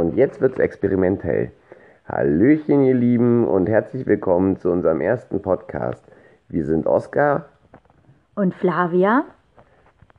[0.00, 1.50] Und jetzt wird's experimentell.
[2.08, 6.02] Hallöchen, ihr Lieben, und herzlich willkommen zu unserem ersten Podcast.
[6.48, 7.50] Wir sind Oskar
[8.34, 9.24] Und Flavia?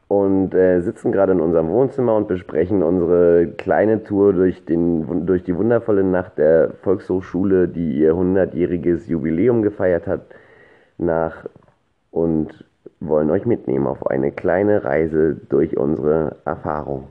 [0.08, 5.44] und äh, sitzen gerade in unserem Wohnzimmer und besprechen unsere kleine Tour durch, den, durch
[5.46, 10.22] die wundervolle Nacht der Volkshochschule, die ihr 100-jähriges Jubiläum gefeiert hat,
[11.00, 11.46] nach
[12.12, 12.66] und
[13.00, 17.08] wollen euch mitnehmen auf eine kleine Reise durch unsere Erfahrung.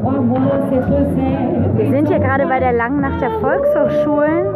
[0.00, 4.46] Wir sind hier gerade bei der langen Nacht der Volkshochschulen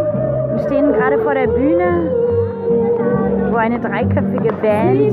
[0.52, 2.10] und stehen gerade vor der Bühne,
[3.50, 5.12] wo eine dreiköpfige Band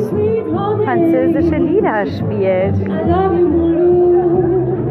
[0.85, 2.75] französische Lieder spielt.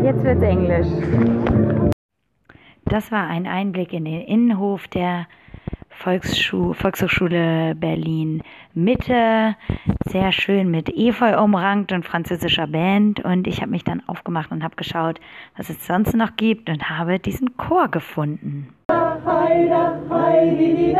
[0.04, 0.88] Jetzt wird's Englisch.
[2.86, 5.26] Das war ein Einblick in den Innenhof der
[5.98, 9.56] Volksschu Volkshochschule Berlin Mitte.
[10.06, 13.18] Sehr schön mit Efeu umrankt und französischer Band.
[13.24, 15.18] Und ich habe mich dann aufgemacht und habe geschaut,
[15.56, 18.68] was es sonst noch gibt und habe diesen Chor gefunden.
[19.26, 19.74] Heidi,
[20.08, 20.94] Heidi.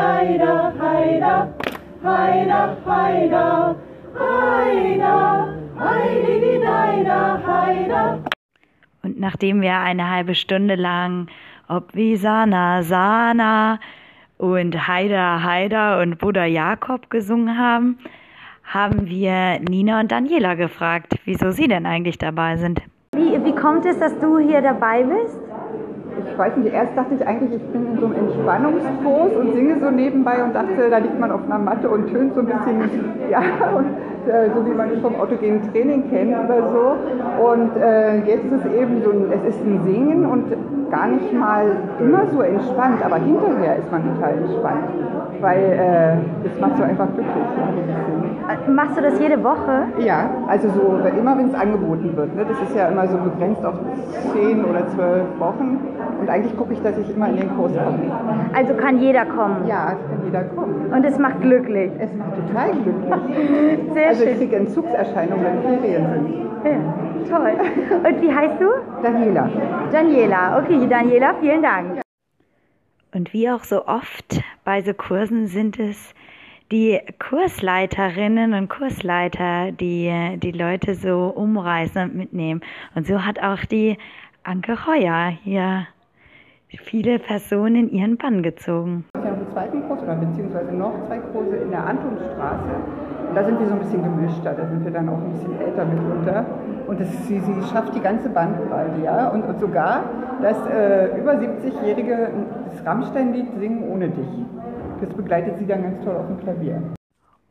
[9.02, 11.28] Und nachdem wir eine halbe Stunde lang
[11.68, 13.78] ob wie Sana, Sana
[14.38, 17.98] und Haida, Haida und Bruder Jakob gesungen haben,
[18.64, 22.80] haben wir Nina und Daniela gefragt, wieso sie denn eigentlich dabei sind.
[23.14, 25.38] Wie, wie kommt es, dass du hier dabei bist?
[26.30, 29.78] Ich weiß nicht, erst dachte ich eigentlich, ich bin in so einem Entspannungskurs und singe
[29.80, 32.90] so nebenbei und dachte, da liegt man auf einer Matte und tönt so ein bisschen,
[33.30, 33.40] ja,
[33.74, 33.86] und,
[34.28, 37.44] äh, so wie man es vom autogenen Training kennt oder so.
[37.44, 40.52] Und äh, jetzt ist es eben so, ein, es ist ein Singen und
[40.90, 44.84] gar nicht mal immer so entspannt, aber hinterher ist man total entspannt,
[45.40, 45.58] weil
[46.44, 47.34] äh, es macht so einfach glücklich.
[47.56, 48.54] Ja.
[48.54, 49.84] Äh, Machst du das jede Woche?
[49.98, 52.34] Ja, also so immer wenn es angeboten wird.
[52.34, 52.44] Ne?
[52.48, 53.74] Das ist ja immer so begrenzt auf
[54.32, 55.78] zehn oder zwölf Wochen.
[56.20, 57.98] Und eigentlich gucke ich, dass ich immer in den Kurs komme.
[58.54, 59.66] Also kann jeder kommen.
[59.66, 60.92] Ja, es kann jeder kommen.
[60.92, 61.92] Und es macht glücklich.
[61.98, 63.14] Es macht total glücklich.
[63.94, 64.38] Sehr Also ich schön.
[64.38, 66.34] kriege Entzugserscheinungen, wenn Ferien sind.
[66.64, 67.52] Ja, toll.
[68.04, 68.66] Und wie heißt du?
[69.02, 69.48] Daniela.
[69.92, 70.58] Daniela.
[70.58, 72.00] Okay, Daniela, vielen Dank.
[73.14, 76.12] Und wie auch so oft bei so Kursen sind es
[76.70, 80.12] die Kursleiterinnen und Kursleiter, die
[80.42, 82.60] die Leute so umreißen und mitnehmen.
[82.94, 83.96] Und so hat auch die
[84.42, 85.86] Anke Heuer hier
[86.68, 89.06] viele Personen in ihren Bann gezogen.
[89.16, 92.68] Ich habe einen zweiten Kurs oder beziehungsweise noch zwei Kurse in der Antonstraße.
[93.34, 95.86] Da sind wir so ein bisschen gemischter, da sind wir dann auch ein bisschen älter
[95.86, 96.44] mitunter.
[96.88, 99.28] Und das, sie, sie schafft die ganze Bandbreite, ja.
[99.28, 100.04] Und, und sogar,
[100.40, 102.30] dass äh, über 70-Jährige
[102.72, 104.26] das Rammstein-Lied singen ohne dich.
[105.02, 106.82] Das begleitet sie dann ganz toll auf dem Klavier.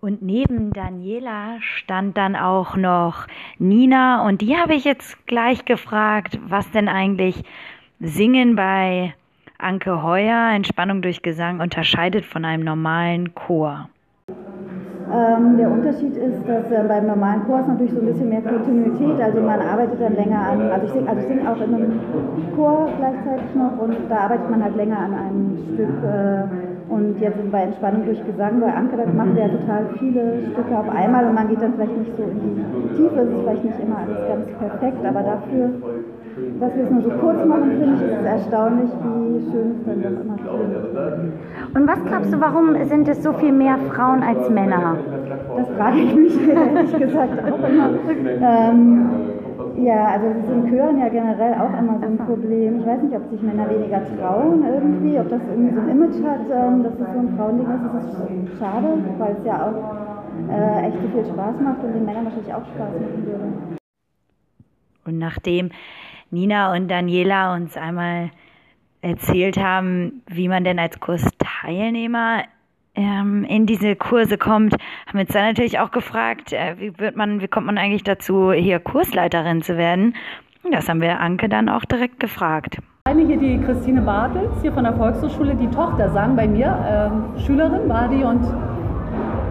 [0.02, 3.28] Und neben Daniela stand dann auch noch
[3.60, 7.44] Nina und die habe ich jetzt gleich gefragt, was denn eigentlich
[8.00, 9.14] Singen bei
[9.60, 13.90] Anke Heuer, Entspannung durch Gesang, unterscheidet von einem normalen Chor.
[15.08, 18.42] Ähm, der Unterschied ist, dass äh, beim normalen Chor ist natürlich so ein bisschen mehr
[18.42, 22.00] Kontinuität, also man arbeitet dann länger an, also ich singe also sing auch in einem
[22.56, 27.52] Chor gleichzeitig noch und da arbeitet man halt länger an einem Stück äh, und jetzt
[27.52, 31.36] bei Entspannung durch Gesang, bei Anke, da wir ja total viele Stücke auf einmal und
[31.36, 34.20] man geht dann vielleicht nicht so in die Tiefe, es ist vielleicht nicht immer alles
[34.28, 35.72] ganz perfekt, aber dafür,
[36.60, 39.86] dass wir es nur so kurz machen, finde ich, ist es erstaunlich, wie schön es
[39.86, 41.76] dann doch immer klingt.
[41.76, 44.98] Und was glaubst du, warum sind es so viel mehr Frauen als Männer?
[45.58, 47.90] Das frage ich mich ehrlich gesagt auch immer.
[48.42, 49.10] Ähm,
[49.78, 52.80] ja, also es ist in Chören ja generell auch immer so ein Problem.
[52.80, 56.24] Ich weiß nicht, ob sich Männer weniger trauen irgendwie, ob das irgendwie so ein Image
[56.24, 57.86] hat, ähm, dass es so ein Frauending ist.
[57.94, 58.88] Das ist schade,
[59.20, 60.08] weil es ja auch
[60.52, 63.78] äh, echt so viel Spaß macht und den Männern wahrscheinlich auch Spaß machen würde.
[65.06, 65.70] Und nachdem
[66.32, 68.32] Nina und Daniela uns einmal
[69.02, 72.44] erzählt haben, wie man denn als Kursteilnehmer
[72.96, 77.16] ähm, in diese Kurse kommt, haben wir uns dann natürlich auch gefragt, äh, wie wird
[77.16, 80.16] man, wie kommt man eigentlich dazu, hier Kursleiterin zu werden?
[80.72, 82.78] Das haben wir Anke dann auch direkt gefragt.
[83.06, 87.40] Eine hier die Christine Bartels, hier von der Volkshochschule, die Tochter sang bei mir, ähm,
[87.46, 88.42] Schülerin war die und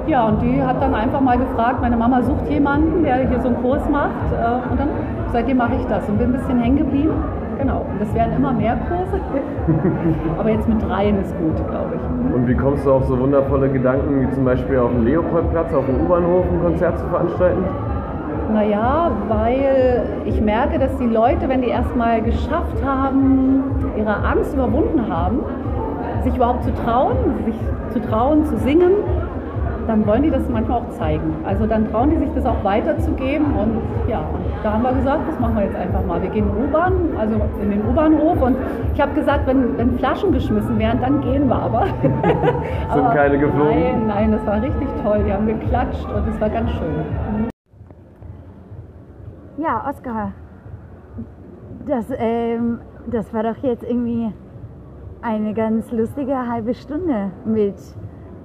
[0.07, 3.49] ja, und die hat dann einfach mal gefragt, meine Mama sucht jemanden, der hier so
[3.49, 4.89] einen Kurs macht äh, und dann
[5.33, 7.15] seitdem mache ich das und bin ein bisschen hängen geblieben.
[7.59, 9.19] Genau, und es werden immer mehr Kurse,
[10.39, 12.35] aber jetzt mit dreien ist gut, glaube ich.
[12.35, 15.87] Und wie kommst du auf so wundervolle Gedanken, wie zum Beispiel auf dem Leopoldplatz, auf
[15.87, 17.65] dem U-Bahnhof ein Konzert zu veranstalten?
[18.53, 23.65] Naja, weil ich merke, dass die Leute, wenn die erstmal geschafft haben,
[23.97, 25.41] ihre Angst überwunden haben,
[26.25, 27.57] sich überhaupt zu trauen, sich
[27.93, 28.93] zu trauen, zu singen,
[29.87, 31.35] dann wollen die das manchmal auch zeigen.
[31.45, 34.23] Also dann trauen die sich das auch weiterzugeben und ja,
[34.63, 36.21] da haben wir gesagt, das machen wir jetzt einfach mal.
[36.23, 38.57] Wir gehen in U-Bahn, also in den U-Bahnhof und
[38.95, 41.87] ich habe gesagt, wenn, wenn Flaschen geschmissen werden, dann gehen wir aber.
[42.03, 42.13] Sind
[42.91, 43.81] aber keine geflogen?
[43.81, 45.23] Nein, nein, das war richtig toll.
[45.27, 47.49] Die haben geklatscht und es war ganz schön.
[49.59, 50.33] Ja, Oskar,
[51.87, 54.33] das, ähm, das war doch jetzt irgendwie
[55.23, 57.75] eine ganz lustige halbe Stunde mit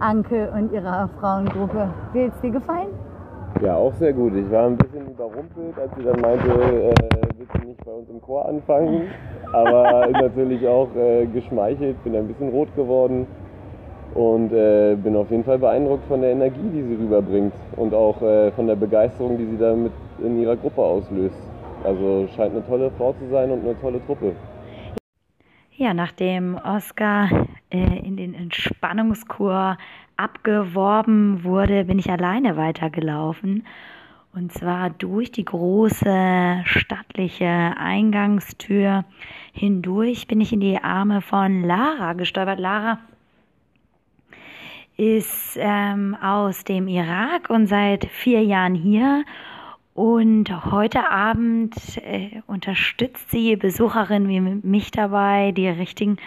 [0.02, 1.90] Anke und ihrer Frauengruppe.
[2.14, 2.90] Wie hat es dir gefallen?
[3.62, 4.34] Ja, auch sehr gut.
[4.36, 6.94] Ich war ein bisschen überrumpelt, als sie dann meinte, äh,
[7.38, 9.04] willst du nicht bei uns im Chor anfangen?
[9.54, 13.28] Aber natürlich auch äh, geschmeichelt, bin ein bisschen rot geworden
[14.16, 18.22] und äh, bin auf jeden Fall beeindruckt von der Energie, die sie rüberbringt und auch
[18.22, 19.94] äh, von der Begeisterung, die sie damit
[20.24, 21.38] in ihrer Gruppe auslöst.
[21.84, 24.34] Also scheint eine tolle Frau zu sein und eine tolle Truppe.
[25.78, 29.78] Ja, nachdem Oscar äh, in den Entspannungskur
[30.18, 33.66] abgeworben wurde, bin ich alleine weitergelaufen.
[34.34, 39.06] Und zwar durch die große stattliche Eingangstür
[39.54, 42.60] hindurch bin ich in die Arme von Lara gestolpert.
[42.60, 43.00] Lara
[44.98, 49.26] ist ähm, aus dem Irak und seit vier Jahren hier
[49.94, 56.18] und heute Abend äh, unterstützt sie Besucherinnen wie mich dabei, die richtigen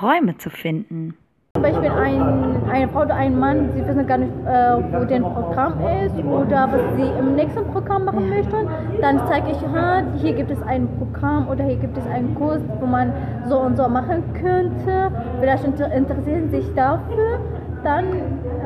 [0.00, 1.14] Räume zu finden.
[1.54, 5.20] Zum Beispiel ein, eine Frau oder ein Mann, sie wissen gar nicht, äh, wo das
[5.34, 5.74] Programm
[6.04, 8.68] ist oder was sie im nächsten Programm machen möchten.
[9.00, 12.60] Dann zeige ich, ha, hier gibt es ein Programm oder hier gibt es einen Kurs,
[12.78, 13.12] wo man
[13.48, 15.10] so und so machen könnte.
[15.40, 17.40] Vielleicht interessieren Sie sich dafür
[17.84, 18.04] dann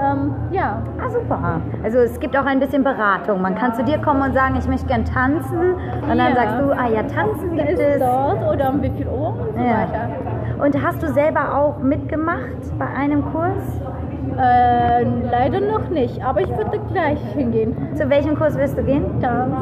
[0.03, 0.83] ähm, ja.
[1.01, 1.61] Ah, super.
[1.83, 3.41] Also es gibt auch ein bisschen Beratung.
[3.43, 5.75] Man kann zu dir kommen und sagen, ich möchte gern tanzen.
[5.75, 7.99] Und dann sagst du, ah ja, tanzen gibt ist es.
[8.01, 9.83] dort oder um wie viel Uhr und so ja.
[9.83, 10.65] weiter.
[10.65, 13.81] Und hast du selber auch mitgemacht bei einem Kurs?
[14.39, 17.77] Äh, leider noch nicht, aber ich würde gleich hingehen.
[17.95, 19.05] Zu welchem Kurs wirst du gehen?
[19.21, 19.55] Tanz.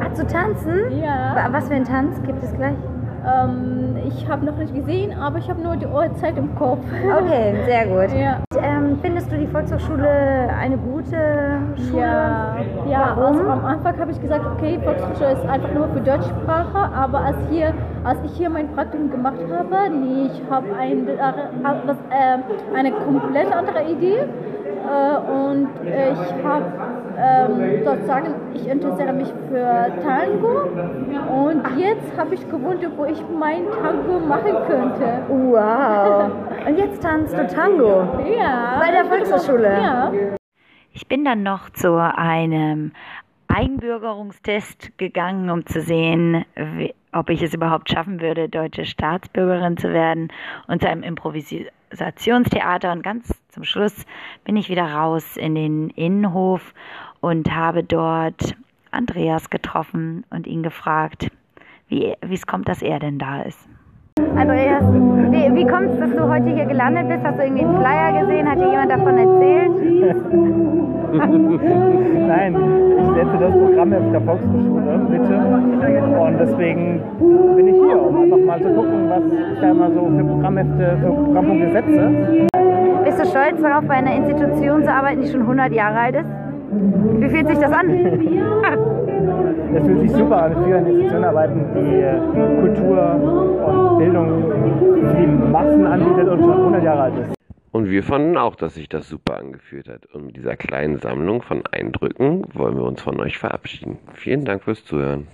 [0.00, 1.00] Ah, zu tanzen?
[1.02, 1.48] Ja.
[1.50, 2.76] Was für ein Tanz gibt es gleich?
[3.28, 6.80] Ähm, ich habe noch nicht gesehen, aber ich habe nur die Uhrzeit im Kopf.
[7.20, 8.16] Okay, sehr gut.
[8.16, 8.40] Ja.
[8.62, 10.08] Ähm, findest du die Volkshochschule
[10.58, 12.02] eine gute Schule?
[12.02, 12.56] Ja,
[12.88, 13.38] ja Warum?
[13.38, 17.36] Also am Anfang habe ich gesagt, okay, Volkshochschule ist einfach nur für Deutschsprache, aber als,
[17.50, 22.92] hier, als ich hier mein Praktikum gemacht habe, nee, ich habe ein, äh, äh, eine
[22.92, 26.64] komplett andere Idee äh, und ich habe
[27.18, 30.68] ähm, sozusagen, ich interessiere mich für Tango
[31.28, 35.22] und jetzt habe ich gewundert, wo ich mein Tango machen könnte.
[35.28, 36.30] Wow!
[36.66, 38.02] Und jetzt tanzt du Tango?
[38.38, 38.78] Ja.
[38.78, 39.80] Bei der Volkshochschule?
[39.80, 40.12] Ja.
[40.92, 42.92] Ich bin dann noch zu einem
[43.48, 49.92] Einbürgerungstest gegangen, um zu sehen, wie, ob ich es überhaupt schaffen würde, deutsche Staatsbürgerin zu
[49.92, 50.28] werden
[50.66, 52.92] und zu einem Improvisationstheater.
[52.92, 54.04] Und ganz zum Schluss
[54.44, 56.74] bin ich wieder raus in den Innenhof
[57.20, 58.56] und habe dort
[58.90, 61.28] Andreas getroffen und ihn gefragt,
[61.88, 63.68] wie es kommt, dass er denn da ist.
[64.36, 67.24] Andreas, wie, wie kommt es, dass du heute hier gelandet bist?
[67.24, 68.48] Hast du irgendwie einen Flyer gesehen?
[68.48, 69.70] Hat dir jemand davon erzählt?
[72.28, 72.54] Nein,
[72.98, 75.36] ich setze das Programm auf der Volkshochschule, bitte.
[76.18, 77.00] Und deswegen
[77.56, 79.22] bin ich hier, um einfach mal zu gucken, was
[79.54, 82.10] ich da immer so für Programmhefte, für Programmpunkte setze.
[83.04, 86.47] Bist du stolz darauf, bei einer Institution zu arbeiten, die schon 100 Jahre alt ist?
[87.20, 87.90] Wie fühlt sich das an?
[89.74, 92.18] Es fühlt sich super an, für eine Institution arbeiten, die äh,
[92.60, 93.14] Kultur
[93.66, 97.34] und Bildung für die Massen anbietet und schon 100 Jahre alt ist.
[97.70, 100.06] Und wir fanden auch, dass sich das super angefühlt hat.
[100.06, 103.98] Und mit dieser kleinen Sammlung von Eindrücken wollen wir uns von euch verabschieden.
[104.14, 105.28] Vielen Dank fürs Zuhören.